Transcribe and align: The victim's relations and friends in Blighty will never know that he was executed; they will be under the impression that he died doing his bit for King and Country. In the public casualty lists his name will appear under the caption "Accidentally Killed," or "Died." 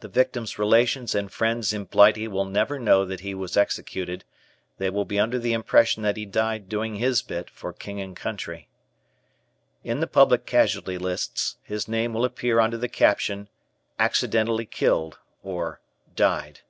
The 0.00 0.08
victim's 0.08 0.58
relations 0.58 1.14
and 1.14 1.32
friends 1.32 1.72
in 1.72 1.84
Blighty 1.86 2.28
will 2.28 2.44
never 2.44 2.78
know 2.78 3.06
that 3.06 3.20
he 3.20 3.34
was 3.34 3.56
executed; 3.56 4.26
they 4.76 4.90
will 4.90 5.06
be 5.06 5.18
under 5.18 5.38
the 5.38 5.54
impression 5.54 6.02
that 6.02 6.18
he 6.18 6.26
died 6.26 6.68
doing 6.68 6.96
his 6.96 7.22
bit 7.22 7.48
for 7.48 7.72
King 7.72 7.98
and 7.98 8.14
Country. 8.14 8.68
In 9.82 10.00
the 10.00 10.06
public 10.06 10.44
casualty 10.44 10.98
lists 10.98 11.56
his 11.62 11.88
name 11.88 12.12
will 12.12 12.26
appear 12.26 12.60
under 12.60 12.76
the 12.76 12.90
caption 12.90 13.48
"Accidentally 13.98 14.66
Killed," 14.66 15.18
or 15.42 15.80
"Died." 16.14 16.60